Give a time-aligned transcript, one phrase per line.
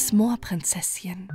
[0.00, 1.28] Das Moorprinzesschen.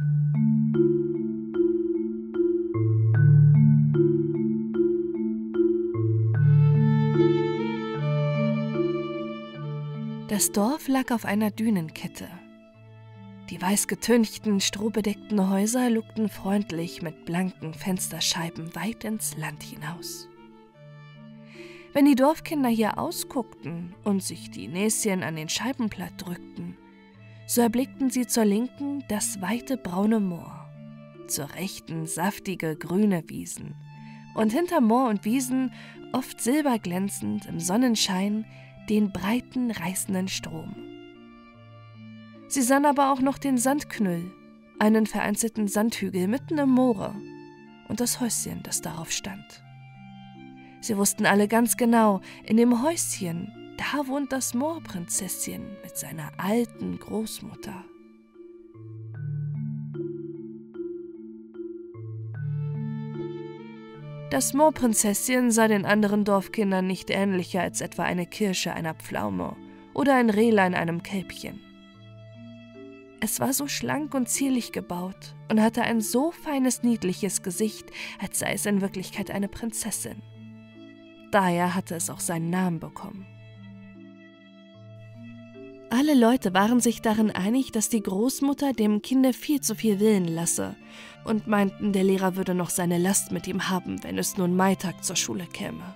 [10.30, 12.28] Das Dorf lag auf einer Dünenkette.
[13.52, 20.28] Die weiß getünchten, strohbedeckten Häuser lugten freundlich mit blanken Fensterscheiben weit ins Land hinaus.
[21.94, 26.75] Wenn die Dorfkinder hier ausguckten und sich die Näschen an den Scheibenblatt drückten,
[27.46, 30.68] so erblickten sie zur Linken das weite braune Moor,
[31.28, 33.76] zur Rechten saftige grüne Wiesen
[34.36, 35.72] und hinter Moor und Wiesen,
[36.12, 38.46] oft silberglänzend im Sonnenschein,
[38.90, 40.76] den breiten, reißenden Strom.
[42.48, 44.32] Sie sahen aber auch noch den Sandknüll,
[44.78, 47.16] einen vereinzelten Sandhügel mitten im Moore
[47.88, 49.64] und das Häuschen, das darauf stand.
[50.82, 57.00] Sie wussten alle ganz genau, in dem Häuschen, da wohnt das Moorprinzesschen mit seiner alten
[57.00, 57.84] Großmutter.
[64.32, 69.56] Das Moorprinzesschen sah den anderen Dorfkindern nicht ähnlicher als etwa eine Kirsche einer Pflaume
[69.94, 71.60] oder ein Rehlein einem Kälbchen.
[73.22, 78.40] Es war so schlank und zierlich gebaut und hatte ein so feines, niedliches Gesicht, als
[78.40, 80.22] sei es in Wirklichkeit eine Prinzessin.
[81.32, 83.26] Daher hatte es auch seinen Namen bekommen.
[85.98, 90.28] Alle Leute waren sich darin einig, dass die Großmutter dem Kinde viel zu viel Willen
[90.28, 90.76] lasse
[91.24, 95.06] und meinten, der Lehrer würde noch seine Last mit ihm haben, wenn es nun Maitag
[95.06, 95.96] zur Schule käme.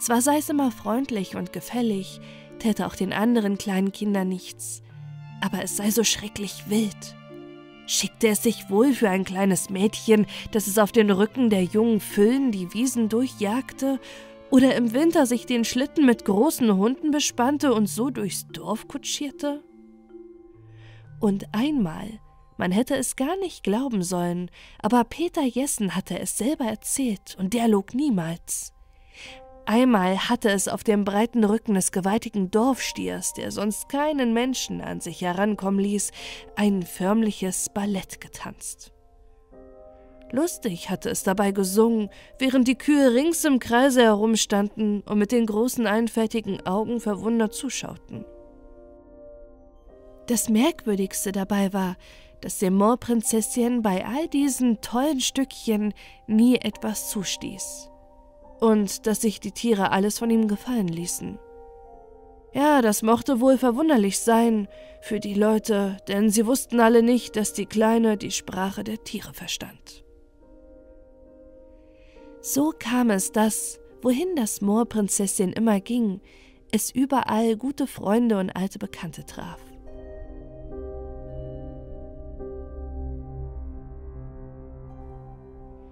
[0.00, 2.20] Zwar sei es immer freundlich und gefällig,
[2.58, 4.82] täte auch den anderen kleinen Kindern nichts,
[5.40, 7.14] aber es sei so schrecklich wild.
[7.86, 12.00] Schickte es sich wohl für ein kleines Mädchen, das es auf den Rücken der jungen
[12.00, 14.00] Füllen die Wiesen durchjagte
[14.50, 19.62] oder im Winter sich den Schlitten mit großen Hunden bespannte und so durchs Dorf kutschierte?
[21.20, 22.20] Und einmal,
[22.56, 24.50] man hätte es gar nicht glauben sollen,
[24.82, 28.72] aber Peter Jessen hatte es selber erzählt und der log niemals.
[29.66, 35.00] Einmal hatte es auf dem breiten Rücken des gewaltigen Dorfstiers, der sonst keinen Menschen an
[35.00, 36.10] sich herankommen ließ,
[36.56, 38.92] ein förmliches Ballett getanzt.
[40.32, 42.08] Lustig hatte es dabei gesungen,
[42.38, 48.24] während die Kühe rings im Kreise herumstanden und mit den großen einfältigen Augen verwundert zuschauten.
[50.28, 51.96] Das Merkwürdigste dabei war,
[52.40, 55.92] dass dem Moorprinzesschen bei all diesen tollen Stückchen
[56.28, 57.90] nie etwas zustieß.
[58.60, 61.38] Und dass sich die Tiere alles von ihm gefallen ließen.
[62.52, 64.68] Ja, das mochte wohl verwunderlich sein
[65.00, 69.32] für die Leute, denn sie wussten alle nicht, dass die Kleine die Sprache der Tiere
[69.34, 70.04] verstand.
[72.42, 76.20] So kam es, dass, wohin das Moorprinzessin immer ging,
[76.72, 79.60] es überall gute Freunde und alte Bekannte traf.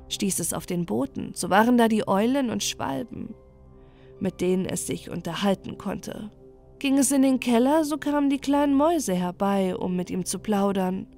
[0.09, 3.35] Stieß es auf den Booten, so waren da die Eulen und Schwalben,
[4.19, 6.31] mit denen es sich unterhalten konnte.
[6.79, 10.39] Ging es in den Keller, so kamen die kleinen Mäuse herbei, um mit ihm zu
[10.39, 11.09] plaudern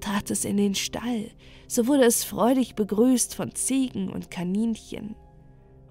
[0.00, 1.30] trat es in den Stall,
[1.68, 5.14] so wurde es freudig begrüßt von Ziegen und Kaninchen.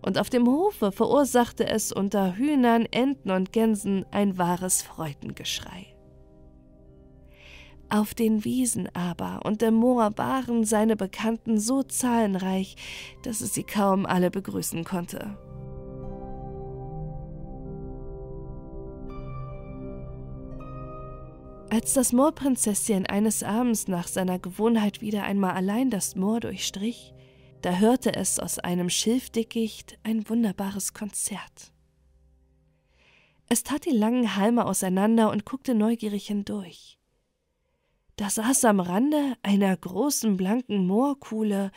[0.02, 5.88] Und auf dem Hofe verursachte es unter Hühnern, Enten und Gänsen ein wahres Freudengeschrei.
[7.90, 12.76] Auf den Wiesen aber und im Moor waren seine Bekannten so zahlenreich,
[13.24, 15.38] dass es sie kaum alle begrüßen konnte.
[21.70, 27.14] Als das Moorprinzesschen eines Abends nach seiner Gewohnheit wieder einmal allein das Moor durchstrich,
[27.62, 31.74] da hörte es aus einem Schilfdickicht ein wunderbares Konzert.
[33.50, 37.00] Es tat die langen Halme auseinander und guckte neugierig hindurch.
[38.16, 41.72] Da saß am Rande einer großen blanken Moorkuhle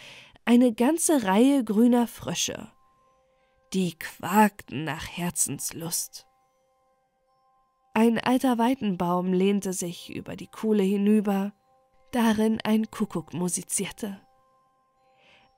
[0.44, 2.70] eine ganze Reihe grüner Frösche.
[3.72, 6.29] Die quakten nach Herzenslust.
[7.92, 11.52] Ein alter Weidenbaum lehnte sich über die Kuhle hinüber,
[12.12, 14.20] darin ein Kuckuck musizierte.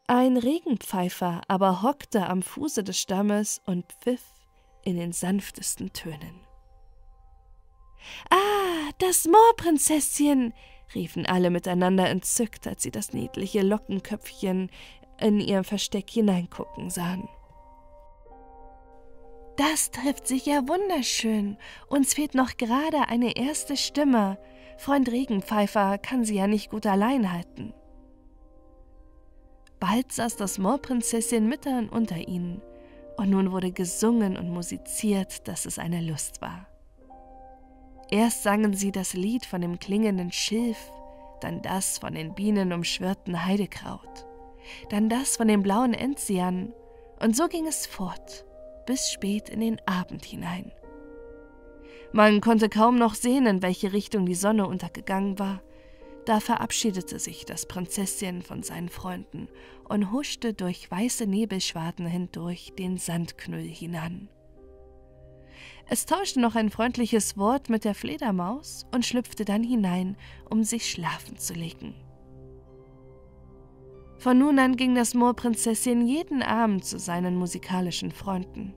[0.06, 4.22] Ein Regenpfeifer aber hockte am Fuße des Stammes und pfiff
[4.84, 6.40] in den sanftesten Tönen.
[8.30, 10.54] Ah, das Moorprinzesschen!
[10.94, 14.70] riefen alle miteinander entzückt, als sie das niedliche Lockenköpfchen
[15.20, 17.28] in ihr Versteck hineingucken sahen.
[19.56, 21.58] Das trifft sich ja wunderschön.
[21.88, 24.38] Uns fehlt noch gerade eine erste Stimme.
[24.78, 27.74] Freund Regenpfeifer kann sie ja nicht gut allein halten.
[29.78, 32.62] Bald saß das Moorprinzessin mitten unter ihnen,
[33.16, 36.66] und nun wurde gesungen und musiziert, dass es eine Lust war.
[38.10, 40.78] Erst sangen sie das Lied von dem klingenden Schilf,
[41.40, 44.26] dann das von den Bienen umschwirrten Heidekraut,
[44.90, 46.72] dann das von den blauen Enzianen,
[47.20, 48.44] und so ging es fort,
[48.92, 50.70] bis spät in den Abend hinein.
[52.12, 55.62] Man konnte kaum noch sehen, in welche Richtung die Sonne untergegangen war,
[56.26, 59.48] da verabschiedete sich das Prinzesschen von seinen Freunden
[59.88, 64.28] und huschte durch weiße Nebelschwaden hindurch den Sandknüll hinan.
[65.88, 70.18] Es tauschte noch ein freundliches Wort mit der Fledermaus und schlüpfte dann hinein,
[70.50, 71.94] um sich schlafen zu legen.
[74.18, 78.74] Von nun an ging das Moorprinzesschen jeden Abend zu seinen musikalischen Freunden.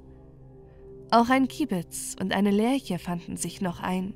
[1.16, 4.14] Auch ein Kiebitz und eine Lerche fanden sich noch ein,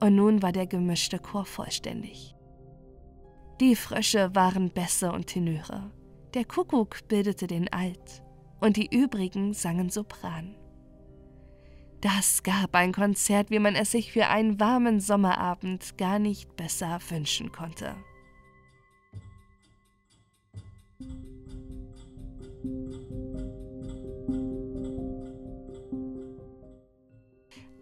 [0.00, 2.34] und nun war der gemischte Chor vollständig.
[3.60, 5.90] Die Frösche waren Bässe und Tenöre,
[6.32, 8.22] der Kuckuck bildete den Alt,
[8.58, 10.56] und die übrigen sangen Sopran.
[12.00, 17.00] Das gab ein Konzert, wie man es sich für einen warmen Sommerabend gar nicht besser
[17.10, 17.96] wünschen konnte.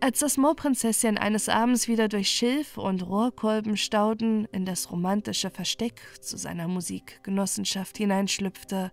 [0.02, 6.36] Als das Moorprinzesschen eines Abends wieder durch Schilf und Rohrkolbenstauden in das romantische Versteck zu
[6.36, 8.90] seiner Musikgenossenschaft hineinschlüpfte,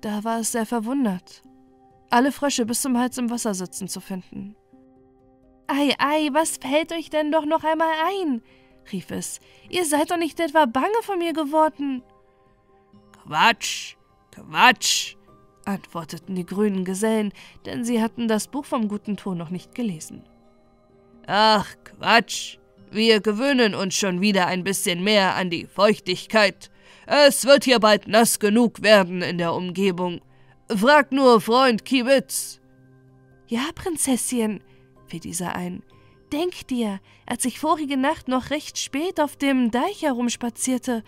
[0.00, 1.42] da war es sehr verwundert,
[2.08, 4.56] alle Frösche bis zum Hals im Wasser sitzen zu finden.
[5.66, 8.40] Ei, ei, was fällt euch denn doch noch einmal ein?
[8.92, 9.40] rief es.
[9.68, 12.02] Ihr seid doch nicht etwa bange vor mir geworden.
[13.24, 13.96] Quatsch,
[14.30, 15.16] Quatsch,
[15.66, 17.32] antworteten die grünen Gesellen,
[17.66, 20.22] denn sie hatten das Buch vom guten Ton noch nicht gelesen.
[21.26, 22.58] Ach, Quatsch.
[22.90, 26.70] Wir gewöhnen uns schon wieder ein bisschen mehr an die Feuchtigkeit.
[27.06, 30.20] Es wird hier bald nass genug werden in der Umgebung.
[30.68, 32.60] Frag nur Freund Kiebitz.
[33.48, 34.62] Ja, Prinzesschen,
[35.06, 35.82] fiel dieser ein.
[36.32, 41.04] Denk dir, als ich vorige Nacht noch recht spät auf dem Deich herumspazierte,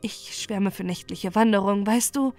[0.00, 2.32] ich schwärme für nächtliche Wanderungen, weißt du,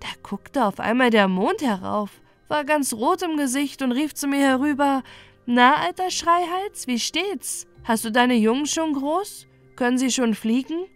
[0.00, 2.10] da guckte auf einmal der Mond herauf,
[2.48, 5.02] war ganz rot im Gesicht und rief zu mir herüber:
[5.46, 7.66] Na, alter Schreihals, wie steht's?
[7.84, 9.46] Hast du deine Jungen schon groß?
[9.76, 10.86] Können sie schon fliegen?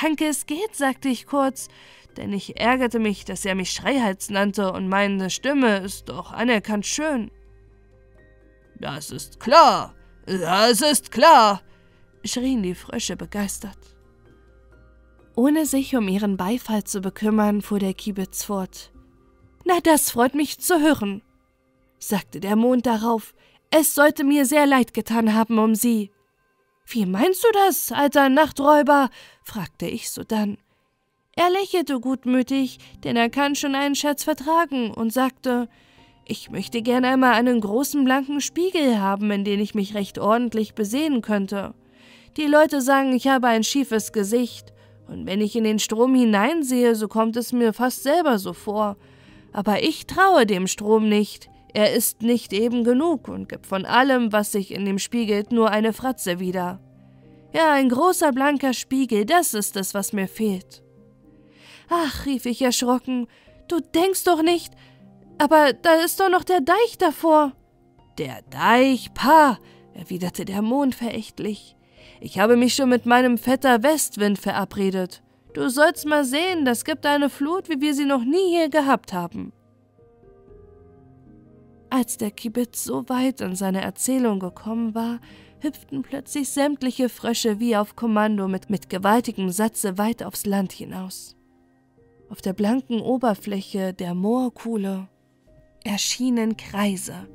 [0.00, 1.68] Danke, es geht, sagte ich kurz,
[2.16, 6.86] denn ich ärgerte mich, dass er mich Schreihals nannte und meine Stimme ist doch anerkannt
[6.86, 7.30] schön.
[8.76, 9.94] Das ist klar,
[10.26, 11.60] das ist klar,
[12.24, 13.78] schrien die Frösche begeistert.
[15.36, 18.92] Ohne sich um ihren Beifall zu bekümmern, fuhr der Kiebitz fort.
[19.64, 21.22] Na, das freut mich zu hören,
[21.98, 23.34] sagte der Mond darauf.
[23.70, 26.10] Es sollte mir sehr leid getan haben um Sie.
[26.86, 29.10] Wie meinst du das, alter Nachträuber?
[29.44, 30.58] fragte ich sodann.
[31.36, 35.68] Er lächelte gutmütig, denn er kann schon einen Scherz vertragen, und sagte,
[36.26, 40.74] ich möchte gern einmal einen großen blanken Spiegel haben, in den ich mich recht ordentlich
[40.74, 41.74] besehen könnte.
[42.36, 44.72] Die Leute sagen, ich habe ein schiefes Gesicht,
[45.10, 48.96] und wenn ich in den Strom hineinsehe, so kommt es mir fast selber so vor.
[49.52, 51.50] Aber ich traue dem Strom nicht.
[51.74, 55.70] Er ist nicht eben genug und gibt von allem, was sich in dem spiegelt, nur
[55.70, 56.80] eine Fratze wieder.
[57.52, 60.84] Ja, ein großer blanker Spiegel, das ist es, was mir fehlt.
[61.88, 63.26] Ach, rief ich erschrocken,
[63.66, 64.72] du denkst doch nicht.
[65.38, 67.52] Aber da ist doch noch der Deich davor.
[68.18, 69.58] Der Deich, pa,
[69.92, 71.74] erwiderte der Mond verächtlich.
[72.20, 75.22] Ich habe mich schon mit meinem Vetter Westwind verabredet.
[75.54, 79.12] Du sollst mal sehen, das gibt eine Flut, wie wir sie noch nie hier gehabt
[79.12, 79.52] haben.
[81.90, 85.20] Als der Kibitz so weit in seine Erzählung gekommen war,
[85.60, 91.36] hüpften plötzlich sämtliche Frösche wie auf Kommando mit, mit gewaltigem Satze weit aufs Land hinaus.
[92.28, 95.08] Auf der blanken Oberfläche der Moorkuhle
[95.84, 97.26] erschienen Kreise,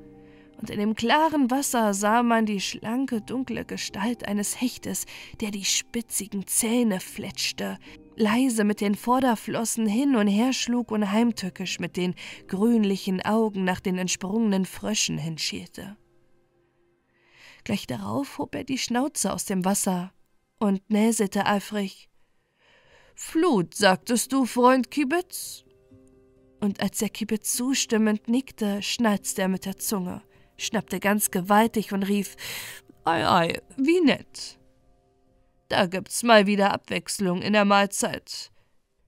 [0.57, 5.05] und in dem klaren Wasser sah man die schlanke, dunkle Gestalt eines Hechtes,
[5.41, 7.77] der die spitzigen Zähne fletschte,
[8.15, 12.15] leise mit den Vorderflossen hin und her schlug und heimtückisch mit den
[12.47, 15.97] grünlichen Augen nach den entsprungenen Fröschen hinschielte.
[17.65, 20.13] Gleich darauf hob er die Schnauze aus dem Wasser
[20.59, 22.09] und näselte eifrig.
[23.15, 25.65] Flut, sagtest du, Freund Kibitz?
[26.61, 30.21] Und als der Kibitz zustimmend nickte, schnalzte er mit der Zunge
[30.57, 32.35] schnappte ganz gewaltig und rief
[33.03, 34.57] Ei, ei, wie nett.
[35.69, 38.51] Da gibt's mal wieder Abwechslung in der Mahlzeit.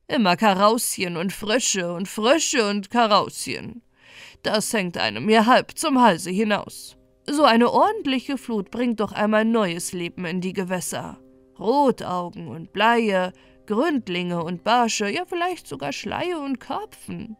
[0.07, 3.81] Immer Karauschen und Frösche und Frösche und Karauschen.
[4.43, 6.95] Das hängt einem mir halb zum Halse hinaus.
[7.29, 11.19] So eine ordentliche Flut bringt doch einmal neues Leben in die Gewässer.
[11.59, 13.33] Rotaugen und Bleie,
[13.65, 17.35] Gründlinge und Barsche, ja vielleicht sogar Schleie und Karpfen.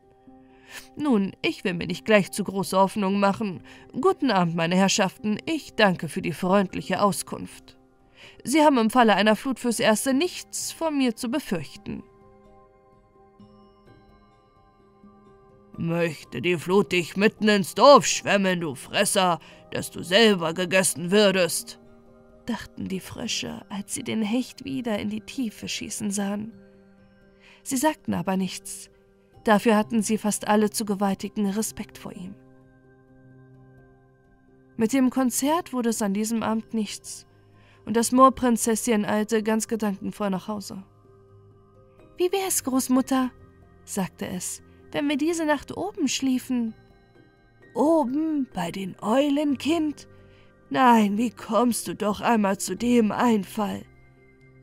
[0.96, 3.62] Nun, ich will mir nicht gleich zu große Hoffnung machen.
[4.00, 7.78] Guten Abend, meine Herrschaften, ich danke für die freundliche Auskunft.
[8.44, 12.04] Sie haben im Falle einer Flut fürs Erste nichts von mir zu befürchten.
[15.78, 19.40] Möchte die Flut dich mitten ins Dorf schwemmen, du Fresser,
[19.72, 21.80] dass du selber gegessen würdest,
[22.48, 26.52] dachten die Frösche, als sie den Hecht wieder in die Tiefe schießen sahen.
[27.64, 28.90] Sie sagten aber nichts,
[29.44, 32.36] dafür hatten sie fast alle zu gewaltigen Respekt vor ihm.
[34.76, 37.26] Mit dem Konzert wurde es an diesem Abend nichts,
[37.86, 40.84] und das Moorprinzesschen eilte ganz gedankenvoll nach Hause.
[42.18, 43.32] Wie wär's, Großmutter?
[43.86, 46.74] sagte es wenn wir diese Nacht oben schliefen.
[47.74, 50.08] Oben bei den Eulen, Kind?
[50.70, 53.86] Nein, wie kommst du doch einmal zu dem Einfall?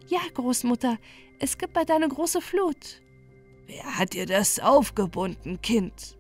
[0.06, 0.98] Ja, Großmutter,
[1.38, 3.00] es gibt bald eine große Flut.
[3.66, 6.18] Wer hat dir das aufgebunden, Kind?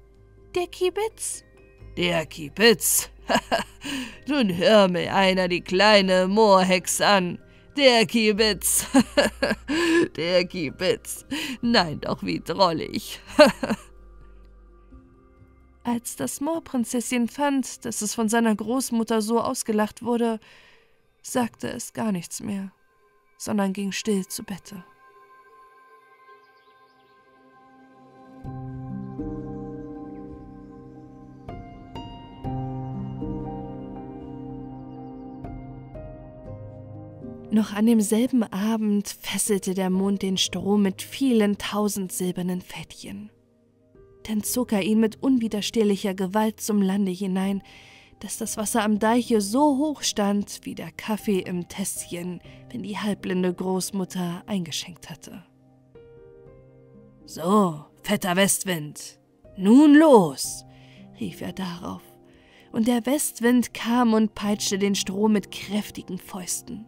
[0.54, 1.44] Der Kiebitz.
[1.96, 3.10] Der Kiebitz?
[4.28, 7.38] Nun hör mir einer die kleine Moorhex an.
[7.76, 8.86] Der Kiebitz.
[10.16, 11.26] Der Kiebitz.
[11.60, 13.20] Nein, doch wie drollig.
[15.82, 20.38] Als das Moorprinzesschen fand, dass es von seiner Großmutter so ausgelacht wurde,
[21.20, 22.72] sagte es gar nichts mehr,
[23.38, 24.84] sondern ging still zu Bette.
[37.54, 43.30] Noch an demselben Abend fesselte der Mond den Strom mit vielen tausend silbernen Fettchen
[44.24, 47.62] dann zog er ihn mit unwiderstehlicher Gewalt zum Lande hinein,
[48.20, 52.98] dass das Wasser am Deiche so hoch stand wie der Kaffee im Tässchen, wenn die
[52.98, 55.44] halbblinde Großmutter eingeschenkt hatte.
[57.26, 59.18] So, fetter Westwind,
[59.56, 60.64] nun los,
[61.20, 62.02] rief er darauf,
[62.72, 66.86] und der Westwind kam und peitschte den Strom mit kräftigen Fäusten.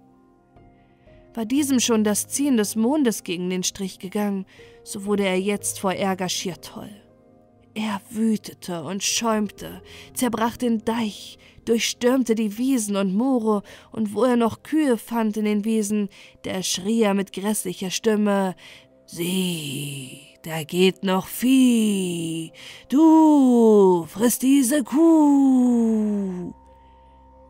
[1.37, 4.47] War diesem schon das Ziehen des Mondes gegen den Strich gegangen,
[4.85, 6.89] so wurde er jetzt vor Ärger schier toll.
[7.75, 9.83] Er wütete und schäumte,
[10.15, 13.63] zerbrach den Deich, durchstürmte die Wiesen und Moore,
[13.93, 16.09] und wo er noch Kühe fand in den Wiesen,
[16.45, 18.57] da schrie er mit grässlicher Stimme
[19.05, 22.51] Sieh, da geht noch Vieh,
[22.89, 26.55] du friss diese Kuh.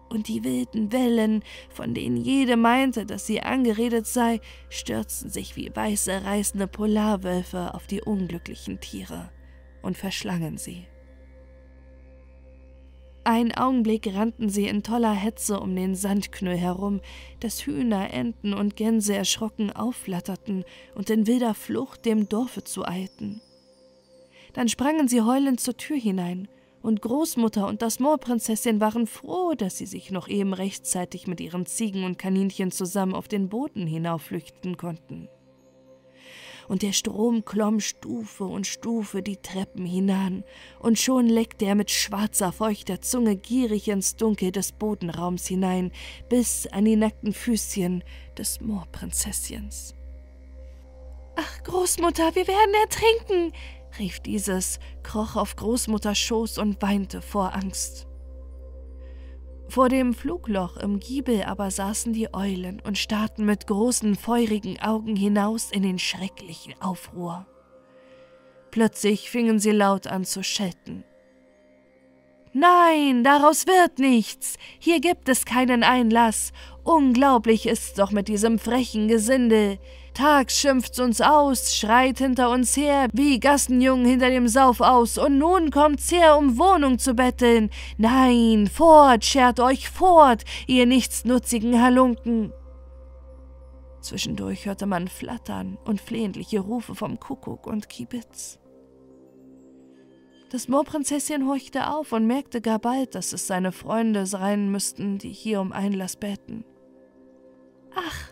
[0.08, 5.74] Und die wilden Wellen, von denen jede meinte, dass sie angeredet sei, stürzten sich wie
[5.74, 9.30] weiße reißende Polarwölfe auf die unglücklichen Tiere
[9.82, 10.86] und verschlangen sie.
[13.24, 17.00] Ein Augenblick rannten sie in toller Hetze um den Sandknüll herum,
[17.40, 23.40] dass Hühner, Enten und Gänse erschrocken aufflatterten und in wilder Flucht dem Dorfe zueilten.
[24.52, 26.46] Dann sprangen sie heulend zur Tür hinein,
[26.86, 31.66] und Großmutter und das Moorprinzessin waren froh, dass sie sich noch eben rechtzeitig mit ihren
[31.66, 35.28] Ziegen und Kaninchen zusammen auf den Boden hinaufflüchten konnten
[36.68, 40.44] und der Strom klomm Stufe und Stufe die Treppen hinan,
[40.80, 45.92] und schon leckte er mit schwarzer, feuchter Zunge gierig ins Dunkel des Bodenraums hinein,
[46.28, 48.02] bis an die nackten Füßchen
[48.36, 49.94] des Moorprinzesschens.
[51.36, 53.52] Ach, Großmutter, wir werden ertrinken,
[53.98, 58.06] rief dieses, kroch auf Großmutters Schoß und weinte vor Angst.
[59.68, 65.16] Vor dem Flugloch im Giebel aber saßen die Eulen und starrten mit großen, feurigen Augen
[65.16, 67.46] hinaus in den schrecklichen Aufruhr.
[68.70, 71.04] Plötzlich fingen sie laut an zu schelten.
[72.58, 74.56] Nein, daraus wird nichts.
[74.78, 76.54] Hier gibt es keinen Einlass.
[76.84, 79.78] Unglaublich ist's doch mit diesem frechen Gesindel.
[80.14, 85.36] Tags schimpft's uns aus, schreit hinter uns her, wie Gassenjungen hinter dem Sauf aus, und
[85.36, 87.68] nun kommt's her, um Wohnung zu betteln.
[87.98, 92.54] Nein, fort, schert euch fort, ihr nichtsnutzigen Halunken.
[94.00, 98.58] Zwischendurch hörte man Flattern und flehentliche Rufe vom Kuckuck und Kibitz.
[100.56, 105.28] Das Moorprinzesschen horchte auf und merkte gar bald, dass es seine Freunde sein müssten, die
[105.28, 106.64] hier um Einlass bäten.
[107.94, 108.30] Ach,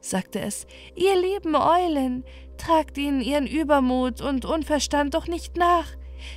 [0.00, 2.24] sagte es, ihr lieben Eulen,
[2.56, 5.86] tragt ihnen ihren Übermut und Unverstand doch nicht nach.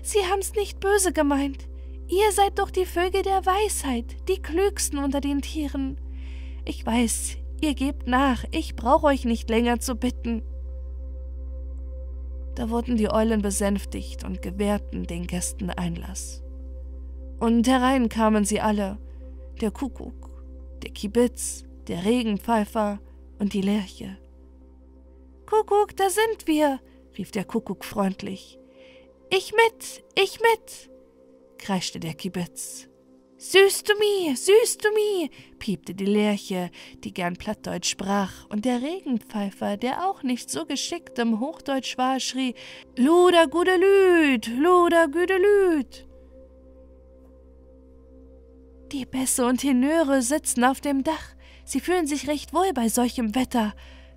[0.03, 1.69] Sie haben's nicht böse gemeint.
[2.09, 6.01] Ihr seid doch die Vögel der Weisheit, die klügsten unter den Tieren.
[6.65, 10.43] Ich weiß, ihr gebt nach, ich brauche euch nicht länger zu bitten.
[12.59, 16.43] Da wurden die Eulen besänftigt und gewährten den Gästen Einlass.
[17.39, 18.97] Und herein kamen sie alle,
[19.61, 20.43] der Kuckuck,
[20.83, 22.99] der Kibitz, der Regenpfeifer
[23.39, 24.17] und die Lerche.
[25.45, 26.81] Kuckuck, da sind wir,
[27.17, 28.59] rief der Kuckuck freundlich.
[29.29, 30.89] Ich mit, ich mit,
[31.59, 32.88] kreischte der Kibitz.
[33.41, 36.71] Süß du mi, süß du mi, piepte die Lerche,
[37.05, 42.19] die gern Plattdeutsch sprach, und der Regenpfeifer, der auch nicht so geschickt im Hochdeutsch war,
[42.19, 42.53] schrie
[42.97, 46.05] Luder gude Lüd, Luder güde Lüd.
[48.91, 53.35] Die Bässe und Tenöre sitzen auf dem Dach, sie fühlen sich recht wohl bei solchem
[53.35, 53.73] Wetter,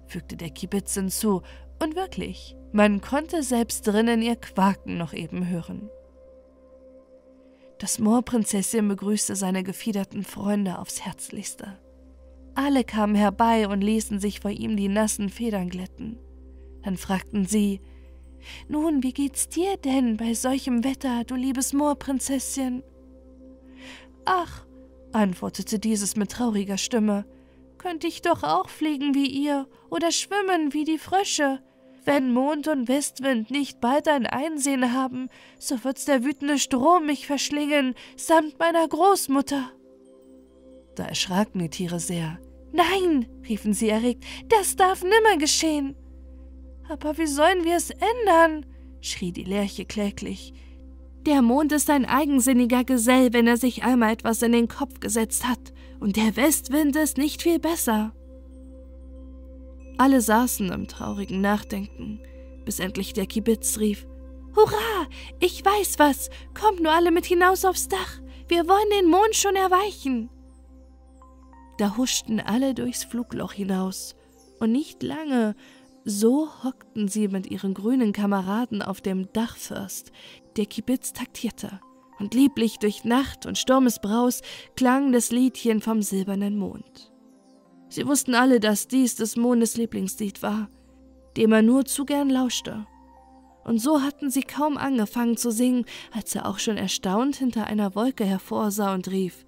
[0.09, 1.43] fügte der Kibitz hinzu,
[1.81, 5.91] und wirklich, man konnte selbst drinnen ihr Quaken noch eben hören.
[7.83, 11.81] Das Moorprinzessin begrüßte seine gefiederten Freunde aufs Herzlichste.
[12.55, 16.17] Alle kamen herbei und ließen sich vor ihm die nassen Federn glätten.
[16.85, 17.81] Dann fragten sie,
[18.69, 22.85] nun, wie geht's dir denn bei solchem Wetter, du liebes Moorprinzesschen?
[24.27, 24.65] Ach,
[25.11, 27.27] antwortete dieses mit trauriger Stimme,
[27.79, 31.61] könnte ich doch auch fliegen wie ihr oder schwimmen wie die Frösche.
[32.05, 35.29] Wenn Mond und Westwind nicht bald ein Einsehen haben,
[35.59, 39.71] so wird's der wütende Strom mich verschlingen, samt meiner Großmutter.
[40.97, 42.39] Da erschraken die Tiere sehr.
[42.73, 45.95] Nein, riefen sie erregt, das darf nimmer geschehen.
[46.89, 48.67] Aber wie sollen wir es ändern?
[49.01, 50.53] schrie die Lerche kläglich.
[51.25, 55.47] Der Mond ist ein eigensinniger Gesell, wenn er sich einmal etwas in den Kopf gesetzt
[55.47, 58.13] hat, und der Westwind ist nicht viel besser.
[60.03, 62.19] Alle saßen im traurigen Nachdenken,
[62.65, 64.05] bis endlich der Kibitz rief:
[64.57, 65.07] Hurra!
[65.39, 66.29] Ich weiß was!
[66.61, 68.21] Kommt nur alle mit hinaus aufs Dach!
[68.49, 70.29] Wir wollen den Mond schon erweichen!
[71.79, 74.17] Da huschten alle durchs Flugloch hinaus,
[74.59, 75.55] und nicht lange,
[76.05, 80.11] so hockten sie mit ihren grünen Kameraden auf dem Dachfirst.
[80.57, 81.79] Der Kibitz taktierte,
[82.19, 84.41] und lieblich durch Nacht und Sturmesbraus
[84.75, 87.12] klang das Liedchen vom silbernen Mond.
[87.93, 90.71] Sie wussten alle, dass dies des Mondes Lieblingslied war,
[91.37, 92.87] dem er nur zu gern lauschte.
[93.65, 97.95] Und so hatten sie kaum angefangen zu singen, als er auch schon erstaunt hinter einer
[97.95, 99.45] Wolke hervorsah und rief: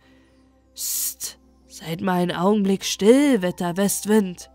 [0.75, 4.51] Psst, seid mal einen Augenblick still, Wetter Westwind.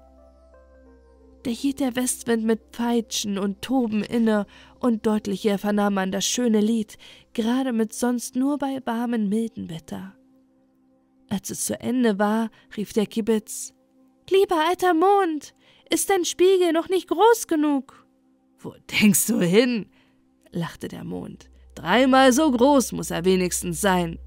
[1.41, 4.45] Da hielt der Westwind mit Peitschen und Toben inne,
[4.79, 6.99] und deutlicher vernahm man das schöne Lied,
[7.33, 10.13] gerade mit sonst nur bei warmen, milden Wetter.
[11.27, 13.73] Als es zu Ende war, rief der Kibitz:
[14.31, 15.53] Lieber alter Mond,
[15.89, 18.05] ist dein Spiegel noch nicht groß genug?
[18.59, 19.89] Wo denkst du hin?
[20.51, 21.49] lachte der Mond.
[21.75, 24.19] Dreimal so groß muss er wenigstens sein.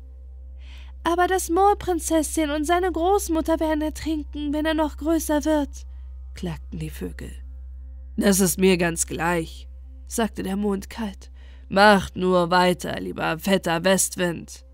[1.05, 5.85] Aber das Moorprinzessin und seine Großmutter werden ertrinken, wenn er noch größer wird,
[6.35, 7.33] klagten die Vögel.
[8.17, 9.69] Das ist mir ganz gleich,
[10.07, 11.31] sagte der Mond kalt.
[11.69, 14.65] Macht nur weiter, lieber fetter Westwind.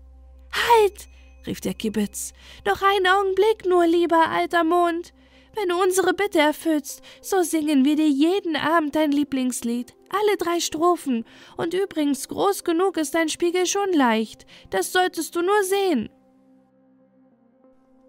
[0.51, 1.07] Halt!
[1.47, 2.33] rief der Kibitz.
[2.65, 5.13] Noch einen Augenblick nur, lieber alter Mond.
[5.59, 10.59] Wenn du unsere Bitte erfüllst, so singen wir dir jeden Abend dein Lieblingslied, alle drei
[10.59, 11.25] Strophen.
[11.57, 14.45] Und übrigens, groß genug ist dein Spiegel schon leicht.
[14.69, 16.09] Das solltest du nur sehen.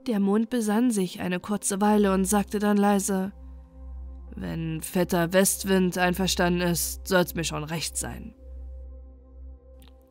[0.06, 3.32] Der Mond besann sich eine kurze Weile und sagte dann leise:
[4.36, 8.34] Wenn fetter Westwind einverstanden ist, soll's mir schon recht sein.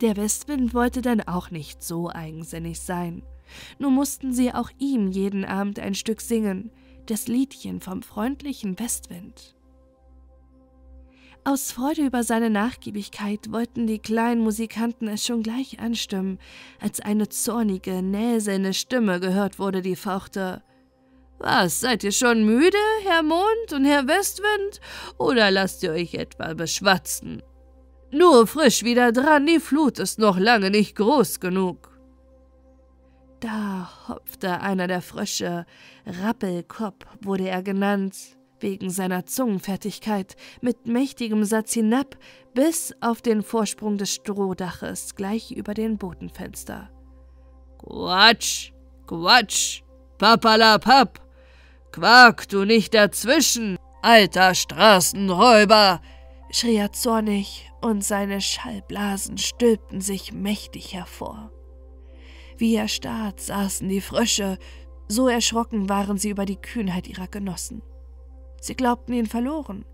[0.01, 3.23] Der Westwind wollte dann auch nicht so eigensinnig sein.
[3.79, 6.71] Nur mussten sie auch ihm jeden Abend ein Stück singen,
[7.09, 9.55] das Liedchen vom freundlichen Westwind.
[11.43, 16.37] Aus Freude über seine Nachgiebigkeit wollten die kleinen Musikanten es schon gleich anstimmen,
[16.79, 20.61] als eine zornige, näselnde Stimme gehört wurde, die fauchte
[21.39, 24.81] Was, seid ihr schon müde, Herr Mond und Herr Westwind,
[25.17, 27.41] oder lasst ihr euch etwa beschwatzen?
[28.11, 31.88] Nur frisch wieder dran, die Flut ist noch lange nicht groß genug.
[33.39, 35.65] Da hopfte einer der Frösche,
[36.05, 38.15] Rappelkopf wurde er genannt,
[38.59, 42.17] wegen seiner Zungenfertigkeit, mit mächtigem Satz hinab
[42.53, 46.89] bis auf den Vorsprung des Strohdaches gleich über den Botenfenster.
[47.77, 48.73] Quatsch,
[49.07, 49.83] Quatsch,
[50.17, 51.21] papalapap,
[51.93, 56.01] quak du nicht dazwischen, alter Straßenräuber,
[56.51, 61.53] schrie er zornig, und seine Schallblasen stülpten sich mächtig hervor.
[62.59, 64.59] Wie erstarrt saßen die Frösche,
[65.07, 67.81] so erschrocken waren sie über die Kühnheit ihrer Genossen.
[68.59, 69.85] Sie glaubten ihn verloren,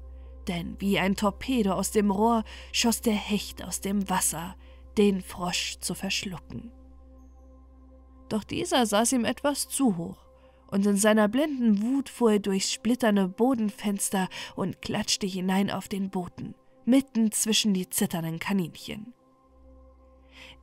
[0.48, 4.56] denn wie ein Torpedo aus dem Rohr schoss der Hecht aus dem Wasser,
[4.98, 6.72] den Frosch zu verschlucken.
[8.30, 10.26] Doch dieser saß ihm etwas zu hoch,
[10.72, 16.10] und in seiner blinden Wut fuhr er durchs splitternde Bodenfenster und klatschte hinein auf den
[16.10, 19.14] Boden, mitten zwischen die zitternden Kaninchen.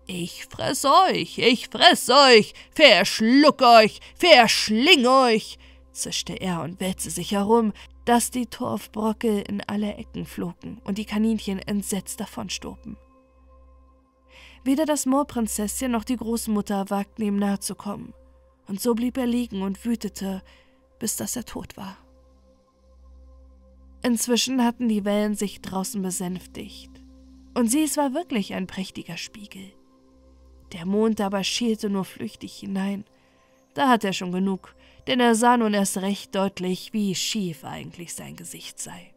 [0.06, 5.58] Ich fress euch, ich fress euch, verschluck euch, verschling euch,
[5.92, 7.72] zischte er und wälzte sich herum,
[8.04, 12.96] dass die Torfbrockel in alle Ecken flogen und die Kaninchen entsetzt davonstoben.
[14.64, 18.12] Weder das Moorprinzesschen noch die Großmutter wagten ihm nahe zu kommen,
[18.66, 20.42] und so blieb er liegen und wütete,
[20.98, 21.96] bis dass er tot war.
[24.04, 26.90] Inzwischen hatten die Wellen sich draußen besänftigt,
[27.54, 29.72] und sie, es war wirklich ein prächtiger Spiegel.
[30.72, 33.04] Der Mond aber schielte nur flüchtig hinein.
[33.74, 34.74] Da hatte er schon genug,
[35.06, 39.12] denn er sah nun erst recht deutlich, wie schief eigentlich sein Gesicht sei.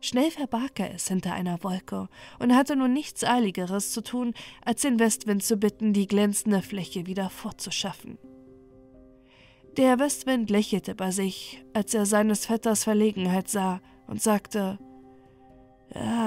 [0.00, 4.82] Schnell verbarg er es hinter einer Wolke und hatte nun nichts Eiligeres zu tun, als
[4.82, 8.18] den Westwind zu bitten, die glänzende Fläche wieder fortzuschaffen.
[9.78, 14.78] Der Westwind lächelte bei sich, als er seines Vetters Verlegenheit sah, und sagte
[15.94, 16.23] Ja,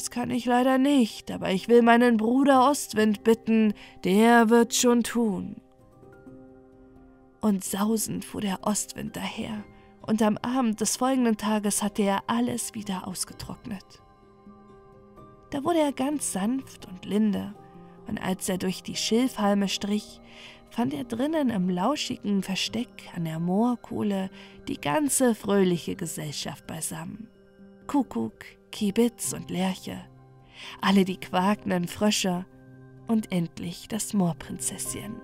[0.00, 5.02] das kann ich leider nicht, aber ich will meinen Bruder Ostwind bitten, der wird schon
[5.02, 5.60] tun.
[7.42, 9.62] Und sausend fuhr der Ostwind daher,
[10.00, 13.84] und am Abend des folgenden Tages hatte er alles wieder ausgetrocknet.
[15.50, 17.54] Da wurde er ganz sanft und linde,
[18.06, 20.22] und als er durch die Schilfhalme strich,
[20.70, 24.30] fand er drinnen im lauschigen Versteck an der Moorkuhle
[24.66, 27.28] die ganze fröhliche Gesellschaft beisammen.
[27.86, 29.98] Kuckuck, Kibitz und Lerche,
[30.80, 32.46] alle die quakenden Frösche
[33.06, 35.16] und endlich das Moorprinzesschen.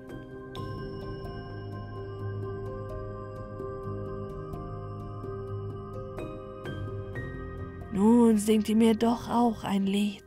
[7.92, 10.24] Nun singt ihr mir doch auch ein Lied,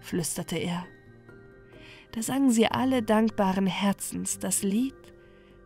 [0.00, 0.84] flüsterte er.
[2.12, 4.96] Da sangen sie alle dankbaren Herzens das Lied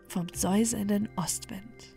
[0.08, 1.96] vom säuselnden Ostwind.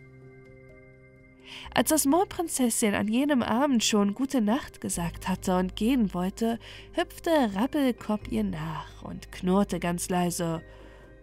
[1.73, 6.59] Als das Moorprinzesschen an jenem Abend schon Gute Nacht gesagt hatte und gehen wollte,
[6.93, 10.61] hüpfte Rappelkopf ihr nach und knurrte ganz leise: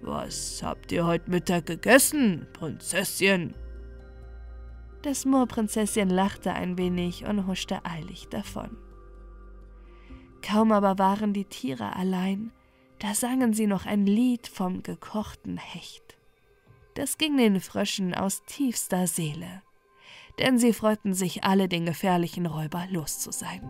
[0.01, 3.55] Was habt ihr heute Mittag gegessen, Prinzesschen?
[5.03, 8.77] Das Moorprinzesschen lachte ein wenig und huschte eilig davon.
[10.42, 12.53] Kaum aber waren die Tiere allein,
[12.99, 16.16] da sangen sie noch ein Lied vom gekochten Hecht.
[16.95, 19.62] Das ging den Fröschen aus tiefster Seele,
[20.38, 23.61] denn sie freuten sich alle, den gefährlichen Räuber los zu sein.